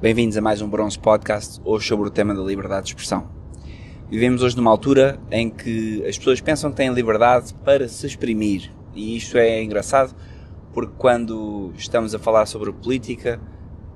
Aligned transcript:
Bem-vindos 0.00 0.36
a 0.36 0.40
mais 0.40 0.62
um 0.62 0.68
Bronze 0.68 0.96
Podcast, 0.96 1.60
hoje 1.64 1.88
sobre 1.88 2.06
o 2.06 2.10
tema 2.10 2.32
da 2.32 2.40
liberdade 2.40 2.86
de 2.86 2.90
expressão. 2.90 3.28
Vivemos 4.08 4.44
hoje 4.44 4.56
numa 4.56 4.70
altura 4.70 5.18
em 5.28 5.50
que 5.50 6.06
as 6.06 6.16
pessoas 6.16 6.40
pensam 6.40 6.70
que 6.70 6.76
têm 6.76 6.94
liberdade 6.94 7.52
para 7.64 7.88
se 7.88 8.06
exprimir, 8.06 8.70
e 8.94 9.16
isto 9.16 9.36
é 9.36 9.60
engraçado 9.60 10.14
porque 10.72 10.92
quando 10.96 11.72
estamos 11.76 12.14
a 12.14 12.18
falar 12.20 12.46
sobre 12.46 12.72
política, 12.72 13.40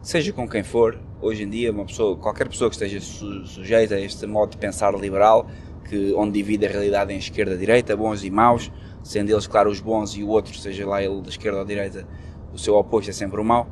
seja 0.02 0.32
com 0.32 0.48
quem 0.48 0.64
for, 0.64 0.98
hoje 1.20 1.44
em 1.44 1.48
dia, 1.48 1.70
uma 1.70 1.84
pessoa, 1.84 2.16
qualquer 2.16 2.48
pessoa 2.48 2.68
que 2.68 2.74
esteja 2.74 3.00
su 3.00 3.46
sujeita 3.46 3.94
a 3.94 4.00
este 4.00 4.26
modo 4.26 4.50
de 4.50 4.56
pensar 4.56 4.92
liberal, 4.98 5.46
que, 5.88 6.12
onde 6.14 6.32
divide 6.32 6.66
a 6.66 6.68
realidade 6.68 7.12
em 7.12 7.18
esquerda 7.18 7.54
e 7.54 7.58
direita, 7.58 7.96
bons 7.96 8.24
e 8.24 8.30
maus, 8.30 8.72
sendo 9.04 9.30
eles, 9.30 9.46
claro, 9.46 9.70
os 9.70 9.78
bons 9.78 10.16
e 10.16 10.24
o 10.24 10.28
outro, 10.30 10.52
seja 10.58 10.84
lá 10.84 11.00
ele 11.00 11.22
da 11.22 11.28
esquerda 11.28 11.60
ou 11.60 11.64
direita, 11.64 12.04
o 12.52 12.58
seu 12.58 12.74
oposto 12.74 13.08
é 13.08 13.12
sempre 13.12 13.40
o 13.40 13.44
mau, 13.44 13.68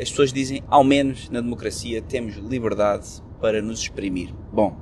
as 0.00 0.10
pessoas 0.10 0.32
dizem, 0.32 0.62
ao 0.68 0.84
menos 0.84 1.30
na 1.30 1.40
democracia 1.40 2.02
temos 2.02 2.36
liberdade 2.36 3.22
para 3.40 3.62
nos 3.62 3.80
exprimir. 3.80 4.34
Bom, 4.52 4.76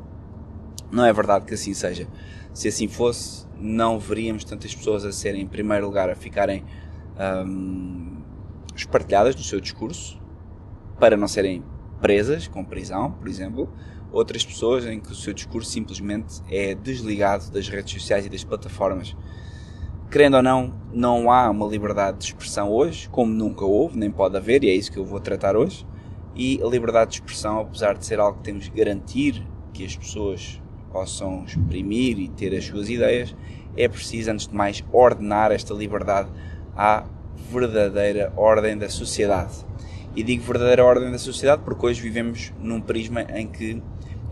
não 0.91 1.05
é 1.05 1.12
verdade 1.12 1.45
que 1.45 1.55
assim 1.55 1.75
seja. 1.75 2.09
Se 2.52 2.69
assim 2.69 2.88
fosse, 2.88 3.47
não 3.59 3.98
veríamos 3.98 4.45
tantas 4.45 4.74
pessoas 4.74 5.05
a 5.05 5.12
serem, 5.12 5.43
em 5.43 5.47
primeiro 5.47 5.87
lugar, 5.87 6.11
a 6.11 6.15
ficarem 6.15 6.65
hum, 7.47 8.23
espartilhadas 8.74 9.35
no 9.37 9.43
seu 9.43 9.61
discurso, 9.61 10.21
para 10.98 11.16
não 11.16 11.29
serem 11.29 11.65
presas 12.01 12.46
com 12.49 12.65
prisão, 12.65 13.12
por 13.12 13.29
exemplo. 13.29 13.73
Outras 14.12 14.45
pessoas 14.45 14.87
em 14.87 15.01
que 15.01 15.10
o 15.10 15.15
seu 15.15 15.33
discurso 15.33 15.71
simplesmente 15.71 16.41
é 16.49 16.74
desligado 16.74 17.51
das 17.51 17.69
redes 17.69 17.93
sociais 17.93 18.27
e 18.27 18.29
das 18.29 18.45
plataformas 18.45 19.16
querendo 20.11 20.37
ou 20.37 20.43
não, 20.43 20.73
não 20.93 21.31
há 21.31 21.51
uma 21.51 21.67
liberdade 21.67 22.19
de 22.19 22.25
expressão 22.25 22.71
hoje, 22.71 23.09
como 23.09 23.33
nunca 23.33 23.65
houve, 23.65 23.99
nem 23.99 24.11
pode 24.11 24.37
haver, 24.37 24.63
e 24.65 24.71
é 24.71 24.75
isso 24.75 24.93
que 24.93 24.99
eu 24.99 25.05
vou 25.05 25.21
tratar 25.21 25.57
hoje. 25.57 25.87
E 26.37 26.61
a 26.63 26.67
liberdade 26.67 27.13
de 27.13 27.17
expressão, 27.17 27.61
apesar 27.61 27.95
de 27.95 28.05
ser 28.05 28.21
algo 28.21 28.39
que 28.39 28.45
temos 28.45 28.69
que 28.69 28.77
garantir 28.77 29.47
que 29.73 29.85
as 29.85 29.97
pessoas 29.97 30.61
possam 30.93 31.45
exprimir 31.45 32.19
e 32.19 32.29
ter 32.29 32.55
as 32.55 32.65
suas 32.65 32.88
ideias, 32.88 33.35
é 33.77 33.88
preciso, 33.88 34.30
antes 34.30 34.46
de 34.46 34.55
mais, 34.55 34.85
ordenar 34.93 35.51
esta 35.51 35.74
liberdade 35.74 36.29
à 36.77 37.05
verdadeira 37.51 38.33
ordem 38.37 38.79
da 38.79 38.89
sociedade. 38.89 39.65
E 40.15 40.23
digo 40.23 40.45
verdadeira 40.45 40.85
ordem 40.85 41.11
da 41.11 41.18
sociedade 41.18 41.63
porque 41.65 41.87
hoje 41.87 42.01
vivemos 42.01 42.52
num 42.61 42.80
prisma 42.80 43.23
em 43.23 43.49
que 43.49 43.83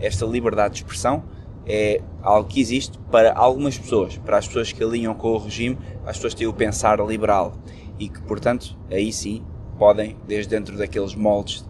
esta 0.00 0.24
liberdade 0.24 0.74
de 0.74 0.80
expressão 0.82 1.24
é 1.66 2.02
algo 2.22 2.48
que 2.48 2.60
existe 2.60 2.98
para 3.10 3.32
algumas 3.32 3.78
pessoas, 3.78 4.16
para 4.18 4.38
as 4.38 4.46
pessoas 4.46 4.72
que 4.72 4.82
alinham 4.82 5.14
com 5.14 5.32
o 5.32 5.38
regime, 5.38 5.78
as 6.04 6.16
pessoas 6.16 6.34
têm 6.34 6.46
o 6.46 6.52
pensar 6.52 6.98
liberal 7.00 7.54
e 7.98 8.08
que, 8.08 8.20
portanto, 8.22 8.76
aí 8.90 9.12
sim 9.12 9.44
podem, 9.78 10.16
desde 10.26 10.50
dentro 10.50 10.76
daqueles 10.76 11.14
moldes, 11.14 11.64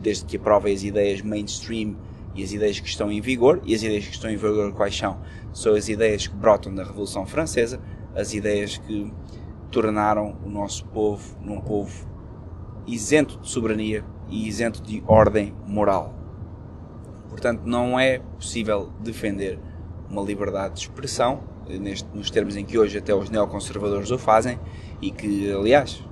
desde 0.00 0.24
que 0.24 0.36
aprovem 0.36 0.74
as 0.74 0.82
ideias 0.82 1.22
mainstream 1.22 1.96
e 2.34 2.42
as 2.42 2.52
ideias 2.52 2.80
que 2.80 2.88
estão 2.88 3.12
em 3.12 3.20
vigor, 3.20 3.60
e 3.64 3.74
as 3.74 3.82
ideias 3.82 4.06
que 4.06 4.14
estão 4.14 4.30
em 4.30 4.36
vigor 4.36 4.72
quais 4.72 4.96
são? 4.96 5.20
São 5.52 5.74
as 5.74 5.88
ideias 5.88 6.26
que 6.26 6.34
brotam 6.34 6.74
da 6.74 6.82
Revolução 6.82 7.26
Francesa, 7.26 7.80
as 8.14 8.32
ideias 8.32 8.78
que 8.78 9.12
tornaram 9.70 10.36
o 10.44 10.48
nosso 10.48 10.84
povo 10.86 11.36
num 11.42 11.60
povo 11.60 12.08
isento 12.86 13.38
de 13.38 13.48
soberania 13.48 14.04
e 14.28 14.48
isento 14.48 14.82
de 14.82 15.02
ordem 15.06 15.54
moral. 15.66 16.21
Portanto, 17.32 17.62
não 17.64 17.98
é 17.98 18.18
possível 18.38 18.90
defender 19.00 19.58
uma 20.08 20.22
liberdade 20.22 20.74
de 20.74 20.80
expressão, 20.80 21.40
neste, 21.66 22.06
nos 22.14 22.30
termos 22.30 22.56
em 22.56 22.64
que 22.64 22.78
hoje 22.78 22.98
até 22.98 23.14
os 23.14 23.30
neoconservadores 23.30 24.10
o 24.10 24.18
fazem, 24.18 24.60
e 25.00 25.10
que, 25.10 25.50
aliás, 25.50 26.04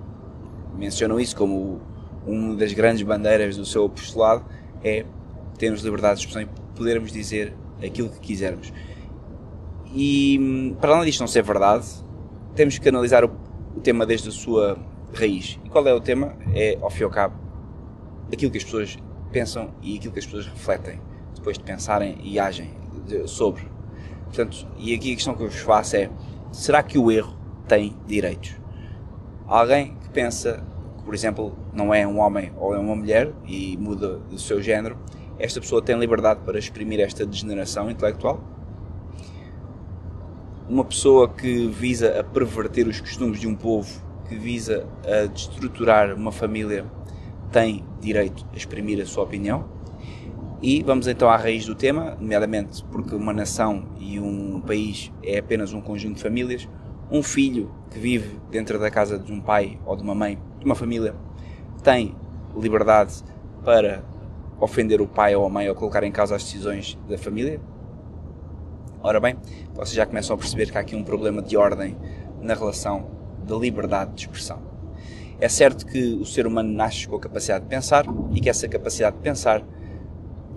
mencionam 0.77 1.21
isso 1.21 1.37
como 1.37 1.81
uma 2.27 2.57
das 2.57 2.73
grandes 2.73 3.03
bandeiras 3.03 3.57
do 3.57 3.67
seu 3.67 3.85
apostolado, 3.85 4.45
é 4.83 5.05
termos 5.59 5.83
liberdade 5.83 6.21
de 6.21 6.27
expressão 6.27 6.43
e 6.43 6.75
podermos 6.75 7.13
dizer 7.13 7.55
aquilo 7.85 8.09
que 8.09 8.19
quisermos. 8.19 8.73
E, 9.95 10.75
para 10.81 10.95
além 10.95 11.05
disto 11.05 11.21
não 11.21 11.29
ser 11.29 11.43
verdade, 11.43 11.87
temos 12.55 12.79
que 12.79 12.89
analisar 12.89 13.25
o, 13.25 13.31
o 13.77 13.81
tema 13.81 14.07
desde 14.07 14.31
a 14.31 14.33
sua 14.33 14.79
raiz. 15.13 15.61
E 15.63 15.69
qual 15.69 15.87
é 15.87 15.93
o 15.93 16.01
tema? 16.01 16.35
É, 16.55 16.79
ao 16.81 16.89
fim 16.89 17.03
e 17.03 17.05
ao 17.05 17.11
cabo, 17.11 17.35
aquilo 18.33 18.51
que 18.51 18.59
as 18.59 18.65
pessoas 18.65 18.99
pensam 19.31 19.75
e 19.83 19.99
aquilo 19.99 20.15
que 20.15 20.19
as 20.19 20.25
pessoas 20.25 20.47
refletem 20.47 21.10
depois 21.41 21.59
de 21.59 21.65
pensarem 21.65 22.19
e 22.23 22.39
agem 22.39 22.71
sobre. 23.27 23.67
Portanto, 24.27 24.67
e 24.79 24.95
aqui 24.95 25.13
a 25.13 25.15
questão 25.17 25.35
que 25.35 25.43
eu 25.43 25.49
vos 25.49 25.61
faço 25.61 25.97
é: 25.97 26.11
será 26.53 26.83
que 26.83 26.97
o 26.99 27.11
erro 27.11 27.35
tem 27.67 27.97
direitos? 28.07 28.55
Alguém 29.47 29.97
que 29.97 30.09
pensa 30.11 30.65
que, 30.99 31.03
por 31.03 31.15
exemplo, 31.15 31.57
não 31.73 31.93
é 31.93 32.07
um 32.07 32.19
homem 32.19 32.53
ou 32.57 32.75
é 32.75 32.79
uma 32.79 32.95
mulher 32.95 33.33
e 33.45 33.77
muda 33.77 34.19
do 34.19 34.39
seu 34.39 34.63
género, 34.63 34.97
esta 35.39 35.61
pessoa 35.61 35.83
tem 35.83 35.99
liberdade 35.99 36.41
para 36.45 36.59
exprimir 36.59 37.01
esta 37.01 37.27
degeneração 37.27 37.91
intelectual? 37.91 38.41
Uma 40.69 40.85
pessoa 40.85 41.29
que 41.29 41.67
visa 41.67 42.21
a 42.21 42.23
perverter 42.23 42.87
os 42.87 43.01
costumes 43.01 43.41
de 43.41 43.49
um 43.49 43.57
povo, 43.57 43.91
que 44.29 44.37
visa 44.37 44.87
a 45.05 45.27
destruturar 45.27 46.15
uma 46.15 46.31
família, 46.31 46.85
tem 47.51 47.85
direito 48.01 48.47
a 48.53 48.57
exprimir 48.57 49.03
a 49.03 49.07
sua 49.07 49.25
opinião? 49.25 49.80
E 50.63 50.83
vamos 50.83 51.07
então 51.07 51.31
à 51.31 51.39
raiz 51.39 51.65
do 51.65 51.75
tema, 51.75 52.19
nomeadamente 52.21 52.85
porque 52.93 53.15
uma 53.15 53.33
nação 53.33 53.87
e 53.99 54.21
um 54.21 54.61
país 54.61 55.11
é 55.23 55.39
apenas 55.39 55.73
um 55.73 55.81
conjunto 55.81 56.17
de 56.17 56.23
famílias. 56.23 56.69
Um 57.11 57.23
filho 57.23 57.75
que 57.91 57.99
vive 57.99 58.39
dentro 58.51 58.79
da 58.79 58.91
casa 58.91 59.19
de 59.19 59.33
um 59.33 59.41
pai 59.41 59.79
ou 59.87 59.97
de 59.97 60.03
uma 60.03 60.15
mãe, 60.15 60.39
de 60.59 60.67
uma 60.67 60.75
família, 60.75 61.15
tem 61.83 62.15
liberdade 62.55 63.25
para 63.65 64.05
ofender 64.61 65.01
o 65.01 65.09
pai 65.09 65.35
ou 65.35 65.47
a 65.47 65.49
mãe 65.49 65.67
ou 65.67 65.75
colocar 65.75 66.05
em 66.05 66.13
causa 66.13 66.37
as 66.37 66.45
decisões 66.45 66.99
da 67.09 67.17
família? 67.17 67.59
Ora 69.03 69.19
bem, 69.19 69.37
vocês 69.73 69.95
já 69.95 70.05
começam 70.05 70.35
a 70.35 70.39
perceber 70.39 70.71
que 70.71 70.77
há 70.77 70.83
aqui 70.83 70.95
um 70.95 71.03
problema 71.03 71.41
de 71.41 71.57
ordem 71.57 71.97
na 72.39 72.53
relação 72.53 73.07
da 73.49 73.57
liberdade 73.57 74.13
de 74.13 74.21
expressão. 74.21 74.61
É 75.41 75.49
certo 75.49 75.87
que 75.87 76.17
o 76.17 76.27
ser 76.27 76.47
humano 76.47 76.71
nasce 76.71 77.09
com 77.09 77.17
a 77.17 77.21
capacidade 77.21 77.65
de 77.65 77.71
pensar 77.71 78.05
e 78.35 78.41
que 78.43 78.51
essa 78.51 78.69
capacidade 78.69 79.17
de 79.17 79.23
pensar 79.23 79.65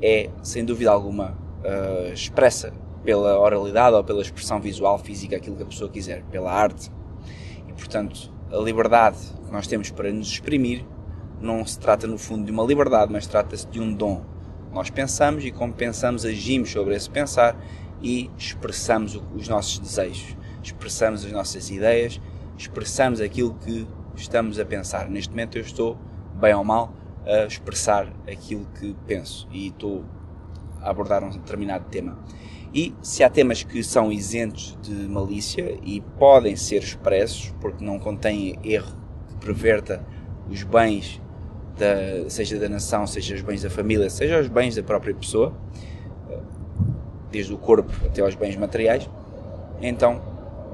é, 0.04 0.30
sem 0.42 0.66
dúvida 0.66 0.92
alguma, 0.92 1.38
uh, 1.64 2.12
expressa 2.12 2.74
pela 3.06 3.40
oralidade 3.40 3.96
ou 3.96 4.04
pela 4.04 4.22
expressão 4.22 4.60
visual, 4.60 5.00
física, 5.00 5.38
aquilo 5.38 5.56
que 5.56 5.64
a 5.64 5.66
pessoa 5.66 5.90
quiser, 5.90 6.24
pela 6.24 6.52
arte. 6.52 6.92
E, 7.70 7.72
portanto, 7.72 8.30
a 8.52 8.58
liberdade 8.58 9.18
que 9.46 9.52
nós 9.52 9.66
temos 9.66 9.90
para 9.92 10.12
nos 10.12 10.28
exprimir 10.28 10.86
não 11.40 11.66
se 11.66 11.80
trata, 11.80 12.06
no 12.06 12.18
fundo, 12.18 12.44
de 12.44 12.52
uma 12.52 12.64
liberdade, 12.64 13.14
mas 13.14 13.26
trata-se 13.26 13.66
de 13.68 13.80
um 13.80 13.94
dom. 13.94 14.26
Nós 14.74 14.90
pensamos 14.90 15.46
e, 15.46 15.52
como 15.52 15.72
pensamos, 15.72 16.26
agimos 16.26 16.70
sobre 16.70 16.96
esse 16.96 17.10
pensar 17.10 17.58
e 18.02 18.30
expressamos 18.38 19.22
os 19.34 19.48
nossos 19.48 19.80
desejos, 19.80 20.36
expressamos 20.62 21.26
as 21.26 21.32
nossas 21.32 21.70
ideias, 21.70 22.20
expressamos 22.58 23.22
aquilo 23.22 23.54
que 23.54 23.88
estamos 24.18 24.60
a 24.60 24.66
pensar. 24.66 25.10
Neste 25.10 25.30
momento, 25.30 25.58
eu 25.58 25.62
estou, 25.62 25.98
bem 26.36 26.54
ou 26.54 26.64
mal, 26.66 26.94
a 27.26 27.46
expressar 27.46 28.12
aquilo 28.32 28.66
que 28.80 28.96
penso 29.08 29.48
e 29.52 29.68
estou 29.68 30.04
a 30.82 30.90
abordar 30.90 31.24
um 31.24 31.30
determinado 31.30 31.86
tema. 31.90 32.18
E 32.74 32.94
se 33.02 33.24
há 33.24 33.30
temas 33.30 33.64
que 33.64 33.84
são 33.84 34.12
isentos 34.12 34.78
de 34.82 34.94
malícia 35.08 35.78
e 35.84 36.02
podem 36.18 36.56
ser 36.56 36.82
expressos 36.82 37.54
porque 37.62 37.86
não 37.86 38.00
contêm 38.00 38.58
erro 38.64 38.96
que 39.28 39.46
perverta 39.46 40.04
os 40.50 40.64
bens, 40.64 41.22
da, 41.78 42.30
seja 42.30 42.60
da 42.60 42.68
nação, 42.68 43.06
seja 43.08 43.36
os 43.36 43.42
bens 43.42 43.62
da 43.62 43.70
família, 43.70 44.10
seja 44.10 44.40
os 44.40 44.48
bens 44.48 44.76
da 44.76 44.84
própria 44.84 45.14
pessoa, 45.14 45.54
desde 47.32 47.54
o 47.54 47.58
corpo 47.58 47.92
até 48.06 48.22
aos 48.22 48.36
bens 48.36 48.56
materiais, 48.56 49.10
então 49.82 50.22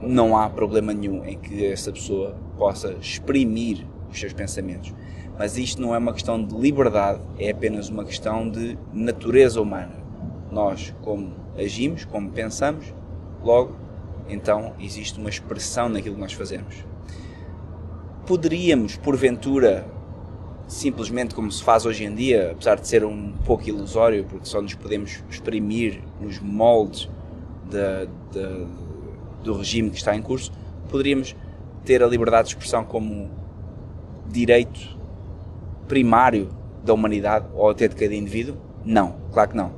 não 0.01 0.37
há 0.37 0.49
problema 0.49 0.93
nenhum 0.93 1.25
em 1.25 1.37
que 1.37 1.65
essa 1.65 1.91
pessoa 1.91 2.35
possa 2.57 2.93
exprimir 3.01 3.85
os 4.09 4.19
seus 4.19 4.33
pensamentos. 4.33 4.93
Mas 5.39 5.57
isto 5.57 5.81
não 5.81 5.95
é 5.95 5.97
uma 5.97 6.11
questão 6.11 6.43
de 6.43 6.53
liberdade, 6.53 7.21
é 7.37 7.49
apenas 7.49 7.87
uma 7.87 8.03
questão 8.03 8.49
de 8.49 8.77
natureza 8.91 9.61
humana. 9.61 9.95
Nós, 10.51 10.93
como 11.01 11.33
agimos, 11.57 12.03
como 12.03 12.29
pensamos, 12.29 12.93
logo, 13.41 13.73
então 14.27 14.73
existe 14.81 15.17
uma 15.17 15.29
expressão 15.29 15.87
naquilo 15.87 16.15
que 16.15 16.21
nós 16.21 16.33
fazemos. 16.33 16.83
Poderíamos, 18.27 18.97
porventura, 18.97 19.87
simplesmente 20.67 21.33
como 21.33 21.49
se 21.49 21.63
faz 21.63 21.85
hoje 21.85 22.03
em 22.03 22.13
dia, 22.13 22.51
apesar 22.51 22.75
de 22.75 22.85
ser 22.85 23.05
um 23.05 23.31
pouco 23.45 23.65
ilusório, 23.69 24.25
porque 24.25 24.45
só 24.45 24.61
nos 24.61 24.73
podemos 24.73 25.23
exprimir 25.29 26.01
nos 26.19 26.37
moldes 26.41 27.09
de, 27.69 28.07
de, 28.33 28.67
do 29.41 29.53
regime 29.53 29.89
que 29.89 29.97
está 29.99 30.13
em 30.13 30.21
curso, 30.21 30.51
poderíamos 30.89 31.33
ter 31.85 32.03
a 32.03 32.07
liberdade 32.07 32.49
de 32.49 32.55
expressão 32.55 32.83
como 32.83 33.31
direito 34.27 34.98
primário 35.89 36.47
da 36.85 36.93
humanidade 36.93 37.47
ou 37.53 37.69
até 37.69 37.87
de 37.87 37.95
cada 37.95 38.15
indivíduo? 38.15 38.55
Não, 38.85 39.15
claro 39.33 39.49
que 39.49 39.57
não. 39.57 39.73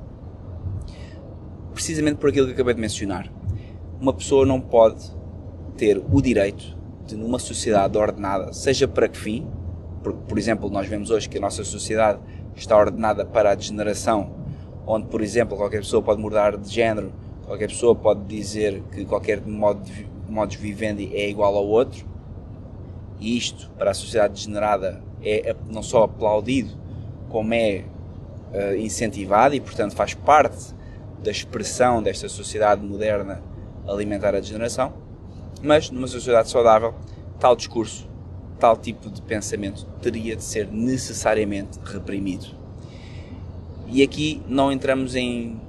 Precisamente 1.74 2.18
por 2.18 2.30
aquilo 2.30 2.48
que 2.48 2.54
acabei 2.54 2.76
de 2.76 2.82
mencionar. 2.82 3.32
Uma 4.00 4.14
pessoa 4.14 4.46
não 4.46 4.62
pode 4.62 5.04
ter 5.78 6.00
o 6.12 6.22
direito 6.22 6.78
de, 7.08 7.16
numa 7.16 7.40
sociedade 7.40 7.98
ordenada, 7.98 8.54
seja 8.54 8.88
para 8.88 9.08
que 9.08 9.18
fim, 9.18 9.48
porque, 10.04 10.20
por 10.28 10.38
exemplo, 10.38 10.70
nós 10.70 10.88
vemos 10.88 11.10
hoje 11.10 11.30
que 11.30 11.38
a 11.38 11.42
nossa 11.42 11.64
sociedade 11.64 12.20
está 12.56 12.78
ordenada 12.78 13.26
para 13.26 13.52
a 13.52 13.56
degeneração, 13.56 14.36
onde, 14.86 15.08
por 15.08 15.22
exemplo, 15.22 15.56
qualquer 15.56 15.80
pessoa 15.80 16.04
pode 16.04 16.22
mudar 16.22 16.58
de 16.58 16.70
género, 16.70 17.12
qualquer 17.46 17.68
pessoa 17.68 17.96
pode 17.96 18.26
dizer 18.26 18.84
que 18.92 19.06
qualquer 19.06 19.42
modo 19.42 19.82
de, 19.82 20.08
modus 20.28 20.56
vivendi 20.56 21.12
é 21.14 21.30
igual 21.30 21.56
ao 21.56 21.68
outro, 21.68 22.06
e 23.20 23.38
isto, 23.38 23.72
para 23.78 23.92
a 23.92 23.94
sociedade 23.94 24.34
degenerada, 24.34 25.02
é 25.24 25.56
não 25.70 25.84
só 25.84 26.04
aplaudido, 26.04 26.78
como 27.30 27.54
é 27.54 27.86
uh, 28.54 28.76
incentivado 28.76 29.56
e, 29.56 29.60
portanto, 29.60 29.96
faz 29.96 30.14
parte 30.14 30.74
da 31.24 31.32
expressão 31.32 32.02
desta 32.02 32.28
sociedade 32.28 32.86
moderna 32.86 33.42
alimentar 33.88 34.36
a 34.36 34.40
degeneração. 34.40 34.94
Mas, 35.62 35.90
numa 35.90 36.08
sociedade 36.08 36.50
saudável, 36.50 36.94
tal 37.40 37.56
discurso, 37.56 38.10
tal 38.60 38.76
tipo 38.78 39.10
de 39.10 39.22
pensamento 39.22 39.86
teria 40.02 40.36
de 40.36 40.44
ser 40.44 40.68
necessariamente 40.72 41.80
reprimido. 41.84 42.48
E 43.88 44.02
aqui 44.02 44.42
não 44.48 44.72
entramos 44.72 45.16
em. 45.16 45.60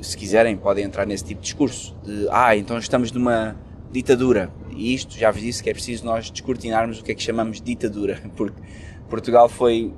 Se 0.00 0.16
quiserem, 0.16 0.56
podem 0.56 0.84
entrar 0.84 1.06
nesse 1.06 1.24
tipo 1.24 1.40
de 1.40 1.46
discurso 1.46 1.96
de 2.02 2.26
ah, 2.30 2.56
então 2.56 2.76
estamos 2.78 3.12
numa 3.12 3.56
ditadura. 3.92 4.50
E 4.74 4.94
isto, 4.94 5.16
já 5.16 5.30
vos 5.30 5.40
disse 5.40 5.62
que 5.62 5.70
é 5.70 5.72
preciso 5.72 6.04
nós 6.04 6.30
descortinarmos 6.30 7.00
o 7.00 7.04
que 7.04 7.12
é 7.12 7.14
que 7.14 7.22
chamamos 7.22 7.58
de 7.60 7.64
ditadura, 7.64 8.20
porque 8.36 8.60
Portugal 9.08 9.48
foi, 9.48 9.92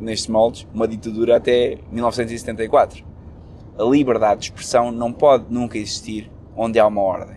nestes 0.00 0.28
moldes, 0.28 0.66
uma 0.72 0.88
ditadura 0.88 1.36
até 1.36 1.78
1974. 1.90 3.04
A 3.78 3.82
liberdade 3.84 4.40
de 4.40 4.46
expressão 4.46 4.90
não 4.90 5.12
pode 5.12 5.52
nunca 5.52 5.76
existir 5.76 6.30
onde 6.56 6.78
há 6.78 6.86
uma 6.86 7.02
ordem. 7.02 7.36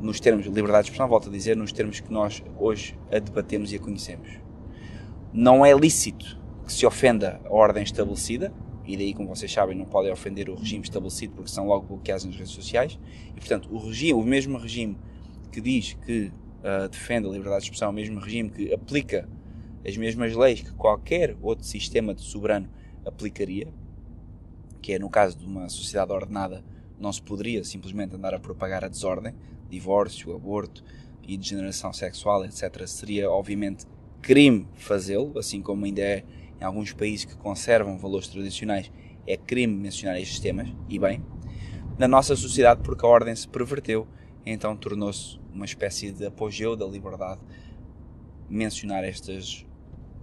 Nos 0.00 0.20
termos 0.20 0.44
de 0.44 0.50
liberdade 0.50 0.84
de 0.84 0.90
expressão, 0.90 1.08
volto 1.08 1.28
a 1.28 1.32
dizer, 1.32 1.56
nos 1.56 1.72
termos 1.72 1.98
que 2.00 2.12
nós 2.12 2.42
hoje 2.58 2.96
a 3.10 3.18
debatemos 3.18 3.72
e 3.72 3.76
a 3.76 3.78
conhecemos. 3.78 4.28
Não 5.32 5.66
é 5.66 5.72
lícito 5.72 6.38
que 6.64 6.72
se 6.72 6.86
ofenda 6.86 7.40
a 7.44 7.52
ordem 7.52 7.82
estabelecida, 7.82 8.52
e 8.86 8.96
daí, 8.96 9.12
como 9.12 9.28
vocês 9.28 9.52
sabem, 9.52 9.76
não 9.76 9.84
podem 9.84 10.12
ofender 10.12 10.48
o 10.48 10.54
regime 10.54 10.84
estabelecido 10.84 11.34
porque 11.34 11.50
são 11.50 11.66
logo 11.66 11.86
bloqueados 11.86 12.24
nas 12.24 12.36
redes 12.36 12.52
sociais. 12.52 12.98
E, 13.30 13.40
portanto, 13.40 13.68
o 13.72 13.78
regime, 13.78 14.14
o 14.14 14.22
mesmo 14.22 14.58
regime 14.58 14.96
que 15.56 15.60
diz 15.62 15.94
que 16.04 16.30
uh, 16.60 16.86
defende 16.86 17.26
a 17.26 17.30
liberdade 17.30 17.60
de 17.60 17.64
expressão, 17.64 17.88
o 17.88 17.92
mesmo 17.94 18.20
regime 18.20 18.50
que 18.50 18.74
aplica 18.74 19.26
as 19.86 19.96
mesmas 19.96 20.36
leis 20.36 20.60
que 20.60 20.70
qualquer 20.74 21.34
outro 21.40 21.64
sistema 21.64 22.14
de 22.14 22.20
soberano 22.20 22.68
aplicaria, 23.06 23.72
que 24.82 24.92
é 24.92 24.98
no 24.98 25.08
caso 25.08 25.38
de 25.38 25.46
uma 25.46 25.66
sociedade 25.70 26.12
ordenada, 26.12 26.62
não 27.00 27.10
se 27.10 27.22
poderia 27.22 27.64
simplesmente 27.64 28.14
andar 28.14 28.34
a 28.34 28.38
propagar 28.38 28.84
a 28.84 28.88
desordem, 28.88 29.34
divórcio, 29.70 30.34
aborto 30.36 30.84
e 31.26 31.38
degeneração 31.38 31.90
sexual, 31.90 32.44
etc. 32.44 32.86
Seria, 32.86 33.30
obviamente, 33.30 33.86
crime 34.20 34.68
fazê-lo, 34.74 35.38
assim 35.38 35.62
como 35.62 35.86
ainda 35.86 36.02
é 36.02 36.22
em 36.60 36.64
alguns 36.64 36.92
países 36.92 37.24
que 37.24 37.36
conservam 37.36 37.96
valores 37.96 38.28
tradicionais, 38.28 38.92
é 39.26 39.38
crime 39.38 39.74
mencionar 39.74 40.20
estes 40.20 40.38
temas, 40.38 40.68
e 40.86 40.98
bem. 40.98 41.24
Na 41.98 42.06
nossa 42.06 42.36
sociedade, 42.36 42.82
porque 42.82 43.06
a 43.06 43.08
ordem 43.08 43.34
se 43.34 43.48
perverteu, 43.48 44.06
então 44.44 44.76
tornou-se 44.76 45.45
uma 45.56 45.64
espécie 45.64 46.12
de 46.12 46.26
apogeu 46.26 46.76
da 46.76 46.86
liberdade 46.86 47.40
mencionar 48.48 49.02
estas 49.02 49.66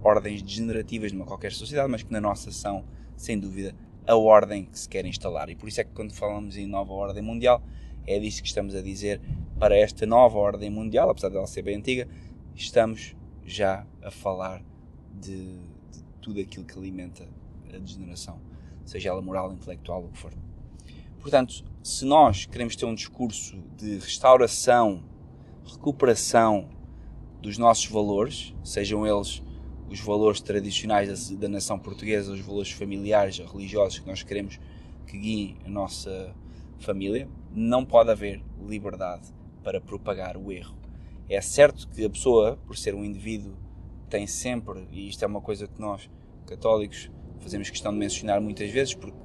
ordens 0.02 0.42
degenerativas 0.42 1.10
de 1.10 1.16
uma 1.16 1.26
qualquer 1.26 1.52
sociedade, 1.52 1.90
mas 1.90 2.02
que 2.02 2.12
na 2.12 2.20
nossa 2.20 2.50
são, 2.52 2.84
sem 3.16 3.38
dúvida, 3.38 3.74
a 4.06 4.14
ordem 4.16 4.64
que 4.64 4.78
se 4.78 4.88
quer 4.88 5.04
instalar. 5.04 5.50
E 5.50 5.56
por 5.56 5.68
isso 5.68 5.80
é 5.80 5.84
que 5.84 5.90
quando 5.90 6.14
falamos 6.14 6.56
em 6.56 6.66
nova 6.66 6.92
ordem 6.92 7.22
mundial, 7.22 7.62
é 8.06 8.18
disso 8.18 8.42
que 8.42 8.48
estamos 8.48 8.74
a 8.74 8.82
dizer 8.82 9.20
para 9.58 9.76
esta 9.76 10.06
nova 10.06 10.38
ordem 10.38 10.70
mundial, 10.70 11.10
apesar 11.10 11.30
dela 11.30 11.46
ser 11.46 11.62
bem 11.62 11.76
antiga, 11.76 12.08
estamos 12.54 13.16
já 13.44 13.86
a 14.02 14.10
falar 14.10 14.62
de, 15.20 15.56
de 15.90 16.04
tudo 16.20 16.40
aquilo 16.40 16.64
que 16.64 16.78
alimenta 16.78 17.26
a 17.72 17.78
degeneração, 17.78 18.40
seja 18.84 19.08
ela 19.08 19.22
moral, 19.22 19.52
intelectual 19.52 20.04
o 20.04 20.08
que 20.08 20.18
for. 20.18 20.32
Portanto, 21.18 21.64
se 21.82 22.04
nós 22.04 22.44
queremos 22.44 22.76
ter 22.76 22.84
um 22.84 22.94
discurso 22.94 23.56
de 23.76 23.98
restauração, 23.98 25.02
recuperação 25.64 26.68
dos 27.40 27.58
nossos 27.58 27.86
valores, 27.86 28.54
sejam 28.62 29.06
eles 29.06 29.42
os 29.88 30.00
valores 30.00 30.40
tradicionais 30.40 31.30
da, 31.30 31.36
da 31.36 31.48
nação 31.48 31.78
portuguesa, 31.78 32.32
os 32.32 32.40
valores 32.40 32.70
familiares, 32.70 33.38
religiosos 33.38 33.98
que 33.98 34.06
nós 34.06 34.22
queremos 34.22 34.58
que 35.06 35.18
guiem 35.18 35.56
a 35.64 35.68
nossa 35.68 36.34
família, 36.78 37.28
não 37.52 37.84
pode 37.84 38.10
haver 38.10 38.42
liberdade 38.66 39.28
para 39.62 39.80
propagar 39.80 40.36
o 40.36 40.50
erro. 40.50 40.74
É 41.28 41.40
certo 41.40 41.88
que 41.88 42.04
a 42.04 42.10
pessoa, 42.10 42.58
por 42.66 42.76
ser 42.76 42.94
um 42.94 43.04
indivíduo, 43.04 43.56
tem 44.08 44.26
sempre, 44.26 44.86
e 44.90 45.08
isto 45.08 45.24
é 45.24 45.26
uma 45.26 45.40
coisa 45.40 45.66
que 45.66 45.80
nós, 45.80 46.10
católicos, 46.46 47.10
fazemos 47.40 47.70
questão 47.70 47.92
de 47.92 47.98
mencionar 47.98 48.40
muitas 48.40 48.70
vezes, 48.70 48.94
porque 48.94 49.16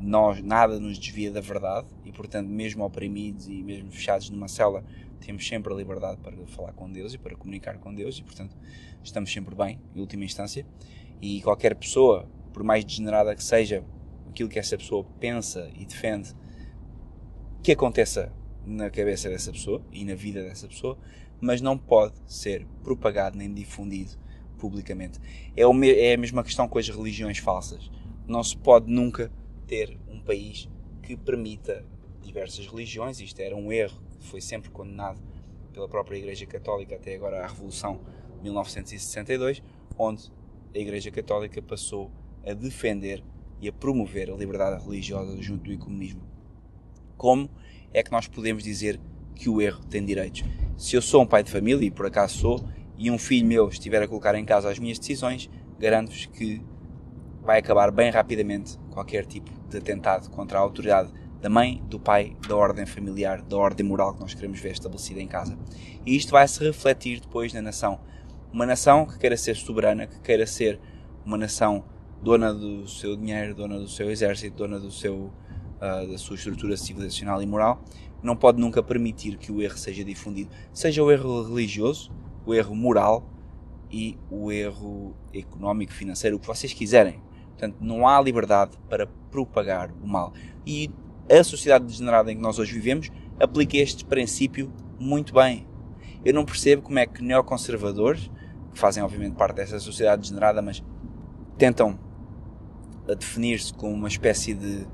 nós 0.00 0.42
nada 0.42 0.80
nos 0.80 0.98
desvia 0.98 1.30
da 1.30 1.40
verdade 1.40 1.86
e 2.04 2.12
portanto 2.12 2.48
mesmo 2.48 2.84
oprimidos 2.84 3.46
e 3.48 3.62
mesmo 3.62 3.90
fechados 3.90 4.30
numa 4.30 4.48
cela 4.48 4.82
temos 5.20 5.46
sempre 5.46 5.72
a 5.72 5.76
liberdade 5.76 6.18
para 6.18 6.36
falar 6.46 6.72
com 6.72 6.90
Deus 6.90 7.14
e 7.14 7.18
para 7.18 7.36
comunicar 7.36 7.78
com 7.78 7.94
Deus 7.94 8.18
e 8.18 8.22
portanto 8.22 8.56
estamos 9.02 9.32
sempre 9.32 9.54
bem 9.54 9.80
em 9.94 10.00
última 10.00 10.24
instância 10.24 10.66
e 11.20 11.40
qualquer 11.42 11.74
pessoa 11.74 12.28
por 12.52 12.62
mais 12.62 12.84
degenerada 12.84 13.34
que 13.34 13.44
seja 13.44 13.84
aquilo 14.28 14.48
que 14.48 14.58
essa 14.58 14.76
pessoa 14.76 15.04
pensa 15.18 15.70
e 15.74 15.84
defende 15.84 16.34
que 17.62 17.72
aconteça 17.72 18.32
na 18.64 18.90
cabeça 18.90 19.28
dessa 19.28 19.52
pessoa 19.52 19.82
e 19.92 20.04
na 20.04 20.14
vida 20.14 20.42
dessa 20.42 20.66
pessoa 20.66 20.98
mas 21.40 21.60
não 21.60 21.76
pode 21.76 22.14
ser 22.26 22.66
propagado 22.82 23.36
nem 23.36 23.52
difundido 23.52 24.12
publicamente 24.58 25.18
é, 25.56 25.62
é 25.62 26.14
a 26.14 26.18
mesma 26.18 26.42
questão 26.42 26.68
com 26.68 26.78
as 26.78 26.88
religiões 26.88 27.38
falsas 27.38 27.90
não 28.26 28.42
se 28.44 28.56
pode 28.56 28.90
nunca 28.90 29.30
ter 29.66 29.98
um 30.08 30.20
país 30.20 30.68
que 31.02 31.16
permita 31.16 31.84
diversas 32.22 32.66
religiões. 32.66 33.20
Isto 33.20 33.40
era 33.40 33.56
um 33.56 33.72
erro 33.72 34.00
foi 34.20 34.40
sempre 34.40 34.70
condenado 34.70 35.20
pela 35.72 35.88
própria 35.88 36.16
Igreja 36.16 36.46
Católica 36.46 36.96
até 36.96 37.14
agora 37.14 37.44
à 37.44 37.46
Revolução 37.46 38.00
de 38.36 38.42
1962, 38.42 39.62
onde 39.98 40.30
a 40.74 40.78
Igreja 40.78 41.10
Católica 41.10 41.60
passou 41.60 42.10
a 42.46 42.52
defender 42.52 43.22
e 43.60 43.68
a 43.68 43.72
promover 43.72 44.30
a 44.30 44.34
liberdade 44.34 44.82
religiosa 44.82 45.40
junto 45.40 45.64
do 45.64 45.72
ecumenismo. 45.72 46.22
Como 47.16 47.50
é 47.92 48.02
que 48.02 48.10
nós 48.10 48.26
podemos 48.26 48.62
dizer 48.62 48.98
que 49.34 49.48
o 49.48 49.60
erro 49.60 49.84
tem 49.84 50.04
direitos? 50.04 50.44
Se 50.76 50.96
eu 50.96 51.02
sou 51.02 51.22
um 51.22 51.26
pai 51.26 51.42
de 51.42 51.50
família, 51.50 51.86
e 51.86 51.90
por 51.90 52.06
acaso 52.06 52.38
sou, 52.38 52.64
e 52.96 53.10
um 53.10 53.18
filho 53.18 53.46
meu 53.46 53.68
estiver 53.68 54.02
a 54.02 54.08
colocar 54.08 54.34
em 54.34 54.44
casa 54.44 54.70
as 54.70 54.78
minhas 54.78 54.98
decisões, 54.98 55.50
garanto-vos 55.78 56.26
que 56.26 56.62
vai 57.42 57.58
acabar 57.58 57.90
bem 57.90 58.10
rapidamente 58.10 58.78
qualquer 58.90 59.26
tipo 59.26 59.50
de 59.68 59.78
atentado 59.78 60.30
contra 60.30 60.58
a 60.58 60.62
autoridade 60.62 61.12
da 61.40 61.48
mãe, 61.48 61.82
do 61.88 61.98
pai, 61.98 62.36
da 62.46 62.56
ordem 62.56 62.84
familiar, 62.84 63.40
da 63.42 63.56
ordem 63.56 63.86
moral 63.86 64.14
que 64.14 64.20
nós 64.20 64.34
queremos 64.34 64.60
ver 64.60 64.72
estabelecida 64.72 65.20
em 65.20 65.26
casa. 65.26 65.58
E 66.04 66.16
isto 66.16 66.32
vai 66.32 66.46
se 66.46 66.62
refletir 66.62 67.20
depois 67.20 67.52
na 67.52 67.62
nação. 67.62 68.00
Uma 68.52 68.66
nação 68.66 69.06
que 69.06 69.18
queira 69.18 69.36
ser 69.36 69.56
soberana, 69.56 70.06
que 70.06 70.20
queira 70.20 70.46
ser 70.46 70.78
uma 71.24 71.38
nação 71.38 71.84
dona 72.22 72.52
do 72.52 72.86
seu 72.86 73.16
dinheiro, 73.16 73.54
dona 73.54 73.78
do 73.78 73.88
seu 73.88 74.10
exército, 74.10 74.56
dona 74.56 74.78
do 74.78 74.90
seu, 74.90 75.32
uh, 75.76 76.10
da 76.10 76.18
sua 76.18 76.36
estrutura 76.36 76.76
civilizacional 76.76 77.42
e 77.42 77.46
moral, 77.46 77.82
não 78.22 78.36
pode 78.36 78.60
nunca 78.60 78.82
permitir 78.82 79.38
que 79.38 79.50
o 79.50 79.62
erro 79.62 79.78
seja 79.78 80.04
difundido. 80.04 80.50
Seja 80.72 81.02
o 81.02 81.10
erro 81.10 81.42
religioso, 81.42 82.12
o 82.44 82.54
erro 82.54 82.74
moral 82.74 83.24
e 83.90 84.18
o 84.30 84.52
erro 84.52 85.14
económico, 85.32 85.92
financeiro, 85.92 86.36
o 86.36 86.40
que 86.40 86.46
vocês 86.46 86.72
quiserem. 86.72 87.22
Portanto, 87.50 87.76
não 87.80 88.06
há 88.06 88.20
liberdade 88.20 88.76
para 88.88 89.06
propagar 89.30 89.90
o 90.02 90.06
mal. 90.06 90.32
E 90.66 90.90
a 91.38 91.44
sociedade 91.44 91.84
degenerada 91.84 92.32
em 92.32 92.36
que 92.36 92.42
nós 92.42 92.58
hoje 92.58 92.72
vivemos 92.72 93.10
aplica 93.38 93.76
este 93.76 94.04
princípio 94.04 94.72
muito 94.98 95.32
bem. 95.32 95.66
Eu 96.24 96.34
não 96.34 96.44
percebo 96.44 96.82
como 96.82 96.98
é 96.98 97.06
que 97.06 97.22
neoconservadores, 97.22 98.30
que 98.72 98.78
fazem 98.78 99.02
obviamente 99.02 99.34
parte 99.34 99.56
dessa 99.56 99.78
sociedade 99.78 100.22
degenerada, 100.22 100.60
mas 100.60 100.82
tentam 101.56 101.98
definir-se 103.18 103.72
como 103.72 103.92
uma 103.92 104.08
espécie 104.08 104.54
de 104.54 104.86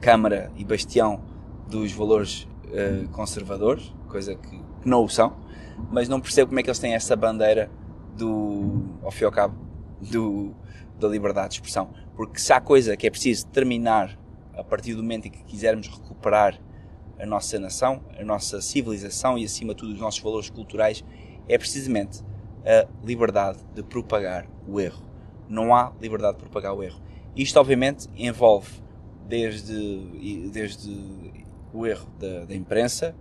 câmara 0.00 0.50
e 0.56 0.64
bastião 0.64 1.22
dos 1.68 1.92
valores 1.92 2.48
uh, 2.66 3.08
conservadores, 3.10 3.94
coisa 4.08 4.34
que, 4.34 4.50
que 4.50 4.88
não 4.88 5.04
o 5.04 5.08
são, 5.08 5.36
mas 5.90 6.08
não 6.08 6.20
percebo 6.20 6.48
como 6.48 6.60
é 6.60 6.62
que 6.62 6.68
eles 6.68 6.78
têm 6.78 6.94
essa 6.94 7.14
bandeira 7.14 7.70
do, 8.16 8.82
ao 9.02 9.10
fim 9.10 9.22
e 9.22 9.26
ao 9.26 9.32
cabo, 9.32 9.54
do, 10.00 10.54
da 10.98 11.08
liberdade 11.08 11.50
de 11.50 11.54
expressão. 11.56 11.90
Porque 12.16 12.38
se 12.38 12.52
há 12.52 12.60
coisa 12.60 12.96
que 12.96 13.06
é 13.06 13.10
preciso 13.10 13.46
terminar 13.48 14.18
a 14.54 14.64
partir 14.64 14.94
do 14.94 15.02
momento 15.02 15.26
em 15.26 15.30
que 15.30 15.42
quisermos 15.44 15.88
recuperar 15.88 16.60
a 17.18 17.26
nossa 17.26 17.58
nação, 17.58 18.02
a 18.18 18.24
nossa 18.24 18.60
civilização 18.60 19.38
e, 19.38 19.44
acima 19.44 19.74
de 19.74 19.80
tudo, 19.80 19.92
os 19.92 20.00
nossos 20.00 20.20
valores 20.20 20.48
culturais, 20.48 21.04
é 21.48 21.58
precisamente 21.58 22.22
a 22.64 22.86
liberdade 23.04 23.58
de 23.74 23.82
propagar 23.82 24.46
o 24.66 24.80
erro. 24.80 25.02
Não 25.48 25.74
há 25.74 25.92
liberdade 26.00 26.36
de 26.36 26.42
propagar 26.42 26.74
o 26.74 26.82
erro. 26.82 27.00
Isto, 27.36 27.58
obviamente, 27.58 28.08
envolve 28.16 28.82
desde, 29.26 30.50
desde 30.52 30.90
o 31.72 31.86
erro 31.86 32.08
da, 32.18 32.44
da 32.46 32.54
imprensa, 32.54 33.14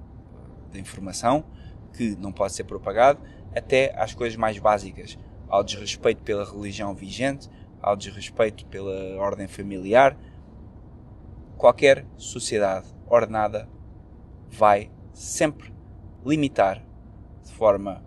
da 0.71 0.79
informação, 0.79 1.43
que 1.93 2.15
não 2.15 2.31
pode 2.31 2.53
ser 2.53 2.63
propagado, 2.63 3.19
até 3.55 3.93
às 3.99 4.13
coisas 4.13 4.37
mais 4.37 4.57
básicas, 4.59 5.17
ao 5.47 5.63
desrespeito 5.63 6.21
pela 6.23 6.45
religião 6.45 6.93
vigente, 6.93 7.49
ao 7.81 7.95
desrespeito 7.95 8.65
pela 8.65 9.17
ordem 9.17 9.47
familiar. 9.47 10.17
Qualquer 11.59 12.05
sociedade 12.15 12.87
ordenada 13.05 13.67
vai 14.49 14.89
sempre 15.11 15.73
limitar 16.25 16.81
de 17.43 17.51
forma 17.51 18.01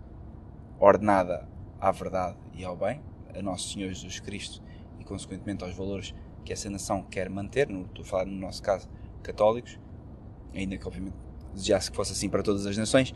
ordenada 0.79 1.47
à 1.79 1.91
verdade 1.91 2.35
e 2.55 2.65
ao 2.65 2.75
bem, 2.75 2.99
a 3.31 3.43
Nosso 3.43 3.71
Senhor 3.71 3.89
Jesus 3.89 4.19
Cristo 4.19 4.59
e, 4.99 5.03
consequentemente, 5.03 5.63
aos 5.63 5.75
valores 5.75 6.15
que 6.43 6.51
essa 6.51 6.67
nação 6.67 7.03
quer 7.03 7.29
manter, 7.29 7.69
no, 7.69 7.83
estou 7.83 8.03
a 8.03 8.07
falar 8.07 8.25
no 8.25 8.35
nosso 8.35 8.59
caso, 8.63 8.89
católicos, 9.21 9.79
ainda 10.51 10.75
que 10.75 10.87
obviamente 10.87 11.15
desejasse 11.53 11.91
que 11.91 11.95
fosse 11.95 12.13
assim 12.13 12.29
para 12.29 12.41
todas 12.41 12.65
as 12.65 12.75
nações, 12.75 13.13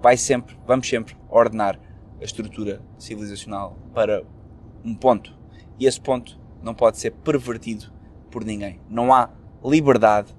vai 0.00 0.16
sempre, 0.16 0.56
vamos 0.64 0.88
sempre 0.88 1.16
ordenar 1.28 1.76
a 2.20 2.24
estrutura 2.24 2.80
civilizacional 2.96 3.76
para 3.92 4.22
um 4.84 4.94
ponto. 4.94 5.36
E 5.76 5.86
esse 5.86 6.00
ponto 6.00 6.40
não 6.62 6.72
pode 6.72 6.98
ser 6.98 7.10
pervertido 7.10 7.92
por 8.30 8.44
ninguém. 8.44 8.80
Não 8.88 9.12
há 9.12 9.41
liberdade 9.64 10.34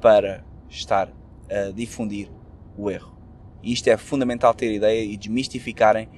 para 0.00 0.44
estar 0.68 1.12
a 1.50 1.70
difundir 1.72 2.30
o 2.76 2.90
erro. 2.90 3.16
E 3.62 3.72
isto 3.72 3.88
é 3.88 3.96
fundamental 3.96 4.54
ter 4.54 4.72
ideia 4.72 5.04
e 5.04 5.16
desmistificarem 5.16 6.08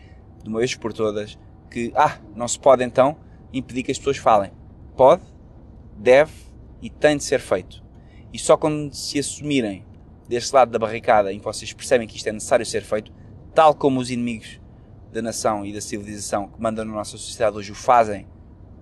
de 0.43 0.49
uma 0.49 0.59
vez 0.59 0.75
por 0.75 0.93
todas 0.93 1.39
que, 1.71 1.93
ah, 1.95 2.19
não 2.35 2.47
se 2.47 2.59
pode 2.59 2.85
então 2.85 3.17
impedir 3.53 3.83
que 3.83 3.91
as 3.91 3.99
pessoas 3.99 4.17
falem. 4.17 4.53
Pode, 4.97 5.23
deve 5.97 6.33
e 6.81 6.91
tem 6.91 7.17
de 7.17 7.25
ser 7.25 7.41
feito. 7.41 7.83
E 8.33 8.39
só 8.39 8.57
quando 8.57 8.93
se 8.95 9.19
assumirem 9.19 9.85
deste 10.29 10.55
lado 10.55 10.71
da 10.71 10.79
barricada 10.79 11.33
em 11.33 11.39
que 11.39 11.45
vocês 11.45 11.73
percebem 11.73 12.07
que 12.07 12.17
isto 12.17 12.29
é 12.29 12.33
necessário 12.33 12.65
ser 12.65 12.83
feito, 12.83 13.13
tal 13.55 13.75
como 13.75 14.01
os 14.01 14.11
inimigos 14.11 14.61
da 15.13 15.21
nação 15.21 15.65
e 15.67 15.73
da 15.73 15.81
civilização 15.81 16.49
que 16.49 16.61
mandam 16.61 16.85
na 16.85 16.93
nossa 16.93 17.13
sociedade 17.13 17.57
hoje 17.57 17.73
o 17.73 17.75
fazem 17.75 18.27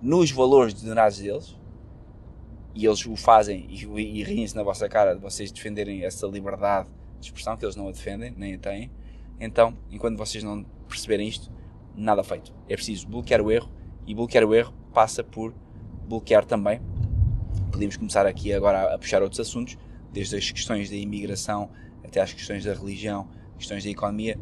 nos 0.01 0.31
valores 0.31 0.79
generados 0.79 1.17
deles, 1.17 1.57
e 2.73 2.85
eles 2.85 3.05
o 3.05 3.15
fazem 3.15 3.67
e, 3.69 3.83
e 3.83 4.23
riem-se 4.23 4.55
na 4.55 4.63
vossa 4.63 4.87
cara 4.87 5.13
de 5.13 5.21
vocês 5.21 5.51
defenderem 5.51 6.03
essa 6.03 6.25
liberdade 6.27 6.89
de 7.19 7.27
expressão, 7.27 7.57
que 7.57 7.65
eles 7.65 7.75
não 7.75 7.87
a 7.87 7.91
defendem, 7.91 8.33
nem 8.35 8.55
a 8.55 8.57
têm. 8.57 8.91
Então, 9.39 9.77
enquanto 9.89 10.17
vocês 10.17 10.43
não 10.43 10.63
perceberem 10.87 11.27
isto, 11.27 11.51
nada 11.95 12.23
feito. 12.23 12.53
É 12.69 12.75
preciso 12.75 13.07
bloquear 13.07 13.41
o 13.41 13.51
erro, 13.51 13.69
e 14.05 14.15
bloquear 14.15 14.43
o 14.43 14.53
erro 14.53 14.73
passa 14.93 15.23
por 15.23 15.53
bloquear 16.07 16.45
também. 16.45 16.81
Podemos 17.71 17.97
começar 17.97 18.25
aqui 18.25 18.53
agora 18.53 18.93
a 18.93 18.97
puxar 18.97 19.21
outros 19.21 19.39
assuntos, 19.39 19.77
desde 20.11 20.35
as 20.35 20.51
questões 20.51 20.89
da 20.89 20.95
imigração 20.95 21.69
até 22.03 22.19
às 22.19 22.33
questões 22.33 22.65
da 22.65 22.73
religião, 22.73 23.29
questões 23.57 23.83
da 23.83 23.89
economia, 23.89 24.37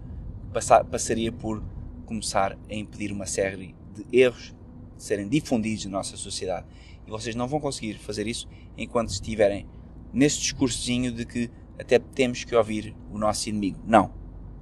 passar, 0.53 0.83
passaria 0.83 1.31
por 1.31 1.63
começar 2.05 2.57
a 2.69 2.73
impedir 2.73 3.11
uma 3.11 3.25
série 3.25 3.75
de 3.93 4.05
erros 4.17 4.55
de 4.97 5.03
serem 5.03 5.27
difundidos 5.27 5.85
na 5.85 5.91
nossa 5.91 6.17
sociedade. 6.17 6.65
E 7.09 7.11
vocês 7.11 7.35
não 7.35 7.47
vão 7.47 7.59
conseguir 7.59 7.95
fazer 7.95 8.27
isso 8.27 8.47
enquanto 8.77 9.09
estiverem 9.09 9.65
nesse 10.13 10.41
discursozinho 10.41 11.11
de 11.11 11.25
que 11.25 11.49
até 11.79 11.97
temos 11.97 12.43
que 12.43 12.55
ouvir 12.55 12.95
o 13.11 13.17
nosso 13.17 13.49
inimigo. 13.49 13.79
Não. 13.83 14.13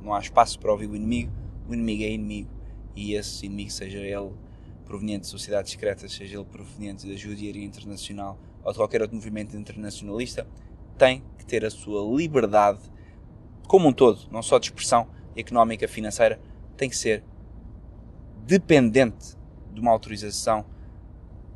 Não 0.01 0.13
há 0.13 0.19
espaço 0.21 0.57
para 0.57 0.71
ouvir 0.71 0.87
o 0.87 0.95
inimigo. 0.95 1.29
O 1.67 1.73
inimigo 1.73 2.03
é 2.03 2.11
inimigo. 2.11 2.49
E 2.95 3.15
esse 3.15 3.45
inimigo, 3.45 3.69
seja 3.69 3.97
ele 3.97 4.31
proveniente 4.85 5.23
de 5.23 5.27
sociedades 5.27 5.73
secretas, 5.73 6.13
seja 6.13 6.37
ele 6.37 6.45
proveniente 6.45 7.05
da 7.05 7.17
judiaria 7.17 7.65
internacional 7.65 8.39
ou 8.63 8.71
de 8.71 8.77
qualquer 8.77 9.01
outro 9.01 9.17
movimento 9.17 9.57
internacionalista, 9.57 10.47
tem 10.97 11.21
que 11.37 11.45
ter 11.45 11.65
a 11.65 11.69
sua 11.69 12.01
liberdade 12.15 12.79
como 13.67 13.89
um 13.89 13.93
todo, 13.93 14.21
não 14.31 14.41
só 14.41 14.57
de 14.57 14.67
expressão 14.67 15.09
económica, 15.35 15.85
financeira, 15.85 16.39
tem 16.77 16.89
que 16.89 16.95
ser 16.95 17.25
dependente 18.45 19.35
de 19.73 19.81
uma 19.81 19.91
autorização 19.91 20.65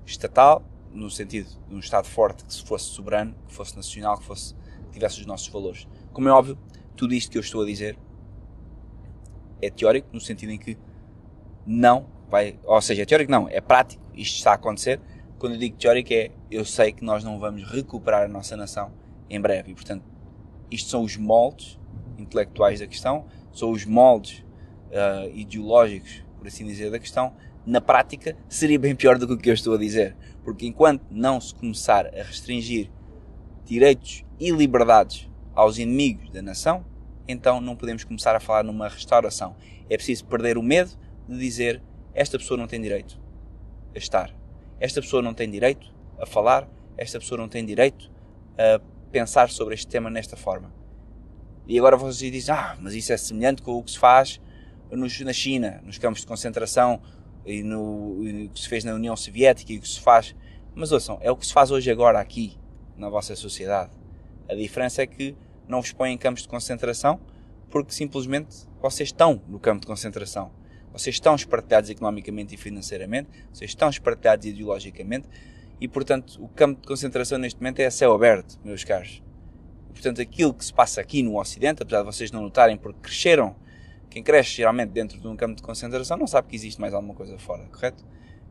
estatal, 0.05 0.65
no 0.93 1.10
sentido 1.10 1.50
de 1.67 1.75
um 1.75 1.79
Estado 1.79 2.07
forte 2.07 2.43
que 2.43 2.53
se 2.53 2.63
fosse 2.63 2.86
soberano, 2.86 3.36
que 3.48 3.53
fosse 3.53 3.75
nacional, 3.75 4.17
que 4.17 4.24
fosse 4.24 4.53
que 4.53 4.93
tivesse 4.93 5.19
os 5.19 5.25
nossos 5.25 5.48
valores. 5.48 5.88
Como 6.12 6.27
é 6.27 6.31
óbvio, 6.31 6.57
tudo 6.95 7.13
isto 7.13 7.31
que 7.31 7.38
eu 7.38 7.41
estou 7.41 7.63
a 7.63 7.65
dizer 7.65 7.98
é 9.62 9.69
teórico, 9.69 10.10
no 10.12 10.19
sentido 10.19 10.51
em 10.51 10.57
que 10.57 10.77
não 11.65 12.07
vai, 12.29 12.60
ou 12.63 12.81
seja, 12.81 13.03
é 13.03 13.05
teórico 13.05 13.31
não, 13.31 13.48
é 13.48 13.62
prático, 13.62 14.03
isto 14.13 14.36
está 14.38 14.51
a 14.51 14.55
acontecer. 14.55 15.00
Quando 15.39 15.53
eu 15.53 15.60
digo 15.60 15.77
teórico 15.77 16.13
é, 16.13 16.31
eu 16.50 16.65
sei 16.65 16.91
que 16.91 17.03
nós 17.03 17.24
não 17.24 17.39
vamos 17.39 17.63
recuperar 17.63 18.24
a 18.24 18.27
nossa 18.27 18.57
nação 18.57 18.91
em 19.29 19.39
breve 19.39 19.71
e, 19.71 19.75
portanto, 19.75 20.03
isto 20.69 20.89
são 20.89 21.03
os 21.03 21.17
moldes 21.17 21.79
intelectuais 22.17 22.79
da 22.79 22.88
questão, 22.88 23.25
são 23.51 23.71
os 23.71 23.86
moldes 23.86 24.43
uh, 24.89 25.29
ideológicos 25.33 26.24
por 26.41 26.48
assim 26.48 26.65
dizer, 26.65 26.89
da 26.89 26.98
questão, 26.98 27.36
na 27.65 27.82
prática 27.82 28.36
seria 28.50 28.80
bem 28.80 28.96
pior 28.96 29.18
do 29.18 29.27
que 29.27 29.34
o 29.34 29.38
que 29.38 29.50
eu 29.50 29.53
estou 29.53 29.75
a 29.75 29.77
dizer. 29.77 30.15
Porque 30.44 30.65
enquanto 30.65 31.03
não 31.12 31.39
se 31.39 31.53
começar 31.53 32.08
a 32.08 32.24
restringir 32.24 32.89
direitos 33.65 34.25
e 34.39 34.51
liberdades 34.51 35.30
aos 35.53 35.77
inimigos 35.77 36.30
da 36.30 36.41
nação, 36.41 36.86
então 37.27 37.62
não 37.62 37.75
podemos 37.75 38.03
começar 38.03 38.36
a 38.36 38.39
falar 38.39 38.63
numa 38.63 38.88
restauração. 38.88 39.56
É 39.89 39.96
preciso 39.96 40.25
perder 40.25 40.58
o 40.58 40.63
medo 40.63 40.91
de 41.27 41.38
dizer 41.38 41.82
esta 42.13 42.38
pessoa 42.38 42.58
não 42.58 42.68
tem 42.68 42.82
direito 42.82 43.20
a 43.96 43.98
estar, 43.98 44.34
esta 44.80 45.01
pessoa 45.01 45.22
não 45.22 45.34
tem 45.34 45.50
direito 45.50 45.94
a 46.20 46.25
falar, 46.25 46.68
esta 46.98 47.20
pessoa 47.20 47.38
não 47.38 47.48
tem 47.48 47.65
direito 47.65 48.12
a 48.58 48.82
pensar 49.12 49.50
sobre 49.50 49.74
este 49.74 49.88
tema 49.88 50.10
nesta 50.10 50.36
forma. 50.36 50.74
E 51.68 51.77
agora 51.77 51.96
vocês 51.96 52.32
dizem, 52.32 52.53
ah, 52.53 52.75
mas 52.80 52.94
isso 52.94 53.13
é 53.13 53.18
semelhante 53.18 53.62
com 53.62 53.77
o 53.77 53.84
que 53.84 53.91
se 53.91 54.00
faz 54.00 54.41
nos, 54.91 55.20
na 55.22 55.34
China, 55.34 55.82
nos 55.86 55.98
campos 55.98 56.22
de 56.22 56.27
concentração 56.27 57.01
e 57.45 57.63
no 57.63 58.19
e 58.24 58.50
que 58.50 58.60
se 58.60 58.69
fez 58.69 58.83
na 58.83 58.93
União 58.93 59.15
Soviética 59.15 59.74
e 59.74 59.77
o 59.77 59.81
que 59.81 59.88
se 59.88 60.00
faz. 60.00 60.36
Mas 60.74 60.91
ouçam, 60.91 61.17
é 61.21 61.31
o 61.31 61.36
que 61.36 61.45
se 61.45 61.53
faz 61.53 61.71
hoje 61.71 61.91
agora 61.91 62.19
aqui, 62.19 62.57
na 62.98 63.10
vossa 63.10 63.36
sociedade. 63.36 63.91
A 64.50 64.55
diferença 64.55 65.01
é 65.01 65.07
que 65.07 65.36
não 65.67 65.81
vos 65.81 65.91
põem 65.91 66.13
em 66.13 66.17
campos 66.17 66.43
de 66.43 66.48
concentração 66.48 67.19
porque 67.69 67.93
simplesmente 67.93 68.67
vocês 68.81 69.10
estão 69.10 69.41
no 69.48 69.60
campo 69.60 69.81
de 69.81 69.88
concentração. 69.88 70.51
Vocês 70.91 71.15
estão 71.15 71.36
espartilhados 71.36 71.89
economicamente 71.89 72.53
e 72.53 72.57
financeiramente, 72.57 73.29
vocês 73.51 73.71
estão 73.71 73.89
espartilhados 73.89 74.45
ideologicamente 74.45 75.27
e, 75.79 75.88
portanto, 75.88 76.38
o 76.43 76.50
campo 76.50 76.81
de 76.81 76.88
concentração 76.88 77.38
neste 77.38 77.60
momento 77.60 77.79
é 77.79 77.86
a 77.86 77.91
céu 77.91 78.13
aberto, 78.13 78.60
meus 78.63 78.83
caros. 78.83 79.24
E, 79.89 79.93
portanto, 79.93 80.21
aquilo 80.21 80.53
que 80.53 80.65
se 80.65 80.74
passa 80.74 81.00
aqui 81.00 81.24
no 81.24 81.39
Ocidente, 81.39 81.81
apesar 81.81 82.00
de 82.00 82.05
vocês 82.05 82.31
não 82.31 82.41
notarem 82.41 82.77
porque 82.77 83.00
cresceram 83.01 83.55
quem 84.12 84.22
cresce 84.22 84.51
geralmente 84.51 84.89
dentro 84.89 85.20
de 85.20 85.27
um 85.27 85.38
campo 85.38 85.56
de 85.56 85.63
concentração 85.63 86.18
não 86.18 86.27
sabe 86.27 86.50
que 86.50 86.56
existe 86.56 86.80
mais 86.80 86.94
alguma 86.94 87.13
coisa 87.13 87.39
fora, 87.39 87.65
correto? 87.68 88.06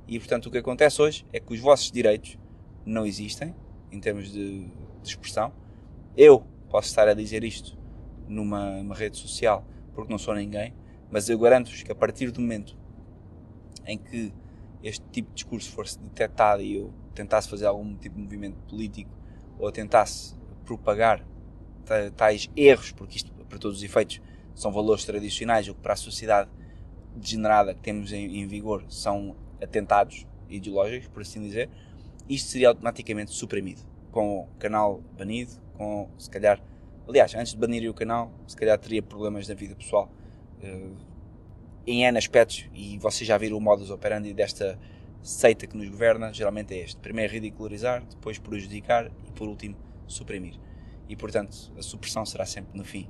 E 0.08 0.18
portanto 0.18 0.46
o 0.46 0.50
que 0.50 0.56
acontece 0.56 1.00
hoje 1.00 1.26
é 1.32 1.38
que 1.38 1.52
os 1.52 1.60
vossos 1.60 1.92
direitos 1.92 2.38
não 2.84 3.04
existem 3.04 3.54
em 3.92 4.00
termos 4.00 4.32
de, 4.32 4.64
de 4.64 5.08
expressão. 5.08 5.52
Eu 6.16 6.44
posso 6.70 6.88
estar 6.88 7.06
a 7.06 7.12
dizer 7.12 7.44
isto 7.44 7.78
numa 8.26 8.82
rede 8.94 9.18
social 9.18 9.62
porque 9.94 10.10
não 10.10 10.18
sou 10.18 10.34
ninguém, 10.34 10.74
mas 11.10 11.28
eu 11.28 11.38
garanto-vos 11.38 11.82
que 11.82 11.92
a 11.92 11.94
partir 11.94 12.30
do 12.30 12.40
momento 12.40 12.74
em 13.86 13.98
que 13.98 14.32
este 14.82 15.04
tipo 15.10 15.28
de 15.28 15.34
discurso 15.34 15.70
fosse 15.72 15.98
detectado 15.98 16.62
e 16.62 16.76
eu 16.76 16.90
tentasse 17.14 17.50
fazer 17.50 17.66
algum 17.66 17.94
tipo 17.96 18.16
de 18.16 18.22
movimento 18.22 18.56
político 18.66 19.10
ou 19.58 19.70
tentasse 19.70 20.34
propagar 20.64 21.22
tais 22.16 22.48
erros, 22.56 22.92
porque 22.92 23.18
isto, 23.18 23.30
para 23.32 23.58
todos 23.58 23.78
os 23.78 23.82
efeitos, 23.82 24.22
são 24.54 24.72
valores 24.72 25.04
tradicionais, 25.04 25.68
o 25.68 25.74
que 25.74 25.80
para 25.80 25.94
a 25.94 25.96
sociedade 25.96 26.50
degenerada 27.14 27.74
que 27.74 27.80
temos 27.80 28.12
em, 28.12 28.40
em 28.40 28.46
vigor 28.46 28.84
são 28.88 29.36
atentados 29.60 30.26
ideológicos, 30.48 31.08
por 31.08 31.22
assim 31.22 31.40
dizer, 31.40 31.68
isto 32.28 32.48
seria 32.48 32.68
automaticamente 32.68 33.32
suprimido, 33.32 33.82
com 34.10 34.40
o 34.40 34.46
canal 34.58 35.02
banido, 35.16 35.52
com 35.74 36.08
se 36.18 36.30
calhar, 36.30 36.60
aliás, 37.08 37.34
antes 37.34 37.52
de 37.52 37.58
banirem 37.58 37.88
o 37.88 37.94
canal, 37.94 38.32
se 38.46 38.56
calhar 38.56 38.78
teria 38.78 39.02
problemas 39.02 39.48
na 39.48 39.54
vida 39.54 39.74
pessoal. 39.74 40.10
Uh, 40.62 40.96
em 41.86 42.04
N 42.04 42.18
aspectos, 42.18 42.66
e 42.74 42.98
vocês 42.98 43.26
já 43.26 43.38
viram 43.38 43.56
o 43.56 43.60
modus 43.60 43.90
operandi 43.90 44.32
desta 44.34 44.78
seita 45.22 45.66
que 45.66 45.76
nos 45.76 45.88
governa, 45.88 46.32
geralmente 46.32 46.74
é 46.74 46.84
este: 46.84 46.96
primeiro 46.98 47.32
ridicularizar, 47.32 48.04
depois 48.04 48.38
prejudicar 48.38 49.10
e 49.26 49.32
por 49.32 49.48
último 49.48 49.76
suprimir. 50.06 50.54
E 51.08 51.16
portanto, 51.16 51.72
a 51.76 51.82
supressão 51.82 52.24
será 52.24 52.46
sempre 52.46 52.76
no 52.76 52.84
fim 52.84 53.08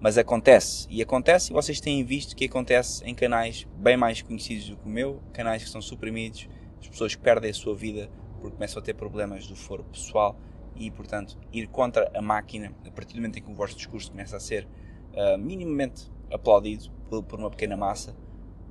mas 0.00 0.16
acontece, 0.16 0.86
e 0.88 1.02
acontece, 1.02 1.50
e 1.50 1.54
vocês 1.54 1.80
têm 1.80 2.04
visto 2.04 2.36
que 2.36 2.44
acontece 2.44 3.04
em 3.04 3.14
canais 3.14 3.66
bem 3.76 3.96
mais 3.96 4.22
conhecidos 4.22 4.68
do 4.68 4.76
que 4.76 4.86
o 4.86 4.88
meu, 4.88 5.20
canais 5.32 5.64
que 5.64 5.70
são 5.70 5.82
suprimidos, 5.82 6.48
as 6.80 6.88
pessoas 6.88 7.14
perdem 7.16 7.50
a 7.50 7.54
sua 7.54 7.74
vida 7.74 8.08
porque 8.40 8.56
começam 8.56 8.80
a 8.80 8.84
ter 8.84 8.94
problemas 8.94 9.46
do 9.46 9.56
foro 9.56 9.84
pessoal 9.84 10.38
e, 10.76 10.90
portanto, 10.90 11.36
ir 11.52 11.66
contra 11.66 12.10
a 12.14 12.22
máquina, 12.22 12.72
a 12.86 12.90
partir 12.90 13.14
do 13.14 13.16
momento 13.16 13.38
em 13.38 13.42
que 13.42 13.50
o 13.50 13.54
vosso 13.54 13.74
discurso 13.74 14.10
começa 14.10 14.36
a 14.36 14.40
ser 14.40 14.66
uh, 15.12 15.36
minimamente 15.36 16.10
aplaudido 16.32 16.90
por, 17.08 17.22
por, 17.24 17.38
uma 17.38 17.50
pequena 17.50 17.76
massa, 17.76 18.14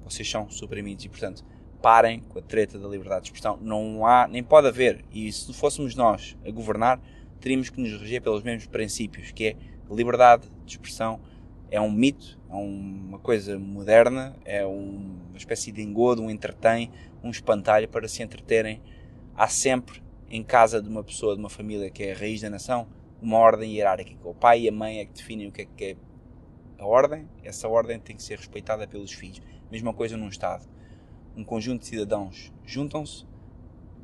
vocês 0.05 0.29
são 0.29 0.49
suprimidos 0.49 1.03
e, 1.03 1.09
portanto, 1.09 1.43
parem 1.81 2.21
com 2.21 2.39
a 2.39 2.41
treta 2.41 2.79
da 2.79 2.87
liberdade 2.87 3.23
de 3.23 3.27
expressão. 3.27 3.59
Não 3.61 4.05
há, 4.05 4.27
nem 4.27 4.41
pode 4.41 4.67
haver, 4.67 5.03
e 5.11 5.29
se 5.31 5.53
fôssemos 5.53 5.95
nós 5.95 6.37
a 6.45 6.51
governar, 6.51 7.01
teríamos 7.41 7.69
que 7.69 7.81
nos 7.81 7.91
reger 7.99 8.21
pelos 8.21 8.41
mesmos 8.41 8.67
princípios, 8.67 9.31
que 9.31 9.47
é 9.47 9.57
liberdade 9.89 10.49
de 10.65 10.73
expressão, 10.73 11.19
é 11.69 11.79
um 11.79 11.91
mito, 11.91 12.39
é 12.49 12.53
uma 12.53 13.19
coisa 13.19 13.59
moderna, 13.59 14.35
é 14.45 14.65
uma 14.65 15.37
espécie 15.37 15.71
de 15.71 15.81
engodo, 15.81 16.21
um 16.21 16.29
entretém, 16.29 16.91
um 17.23 17.29
espantalho 17.29 17.87
para 17.87 18.07
se 18.07 18.23
entreterem. 18.23 18.81
Há 19.35 19.47
sempre 19.47 20.01
em 20.29 20.43
casa 20.43 20.81
de 20.81 20.89
uma 20.89 21.03
pessoa, 21.03 21.33
de 21.33 21.39
uma 21.39 21.49
família 21.49 21.89
que 21.89 22.03
é 22.03 22.13
a 22.13 22.17
raiz 22.17 22.41
da 22.41 22.49
nação, 22.49 22.87
uma 23.21 23.37
ordem 23.37 23.73
hierárquica. 23.73 24.27
O 24.27 24.33
pai 24.33 24.61
e 24.61 24.69
a 24.69 24.71
mãe 24.71 24.99
é 24.99 25.05
que 25.05 25.13
definem 25.13 25.47
o 25.47 25.51
que 25.51 25.61
é 25.61 25.65
que 25.65 25.83
é 25.85 25.95
a 26.79 26.85
ordem, 26.85 27.27
essa 27.43 27.67
ordem 27.67 27.99
tem 27.99 28.15
que 28.15 28.23
ser 28.23 28.37
respeitada 28.37 28.87
pelos 28.87 29.11
filhos. 29.11 29.41
Mesma 29.71 29.93
coisa 29.93 30.15
num 30.15 30.27
Estado. 30.27 30.67
Um 31.35 31.43
conjunto 31.43 31.81
de 31.81 31.87
cidadãos 31.87 32.51
juntam-se, 32.65 33.25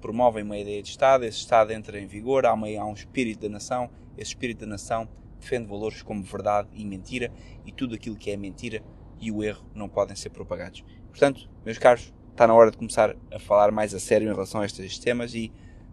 promovem 0.01 0.43
uma 0.43 0.57
ideia 0.57 0.81
de 0.81 0.89
Estado, 0.89 1.23
esse 1.23 1.37
Estado 1.37 1.71
entra 1.71 1.99
em 1.99 2.07
vigor, 2.07 2.45
há, 2.45 2.53
uma, 2.53 2.67
há 2.67 2.85
um 2.85 2.93
espírito 2.93 3.41
da 3.41 3.49
nação, 3.49 3.89
esse 4.17 4.31
espírito 4.31 4.61
da 4.61 4.67
nação 4.67 5.07
defende 5.43 5.67
valores 5.67 6.01
como 6.01 6.23
verdade 6.23 6.69
e 6.73 6.85
mentira, 6.85 7.31
e 7.65 7.71
tudo 7.71 7.95
aquilo 7.95 8.15
que 8.15 8.31
é 8.31 8.37
mentira 8.37 8.81
e 9.19 9.31
o 9.31 9.43
erro 9.43 9.65
não 9.75 9.87
podem 9.87 10.15
ser 10.15 10.29
propagados. 10.29 10.83
Portanto, 11.09 11.49
meus 11.65 11.77
caros, 11.77 12.13
está 12.31 12.47
na 12.47 12.53
hora 12.53 12.71
de 12.71 12.77
começar 12.77 13.15
a 13.31 13.39
falar 13.39 13.71
mais 13.71 13.93
a 13.93 13.99
sério 13.99 14.27
em 14.27 14.33
relação 14.33 14.61
a 14.61 14.65
estes 14.65 14.97
temas 14.97 15.35
e 15.35 15.51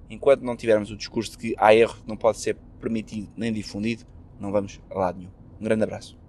enquanto 0.09 0.43
não 0.43 0.57
tivermos 0.57 0.91
o 0.91 0.97
discurso 0.97 1.33
de 1.33 1.39
que 1.39 1.55
há 1.59 1.75
erro 1.75 1.97
que 1.97 2.09
não 2.09 2.17
pode 2.17 2.39
ser 2.39 2.57
permitido 2.81 3.31
nem 3.37 3.53
difundido, 3.53 4.05
não 4.39 4.51
vamos 4.51 4.81
a 4.91 4.99
lado 4.99 5.19
nenhum. 5.19 5.31
Um 5.61 5.65
grande 5.65 5.85
abraço. 5.85 6.20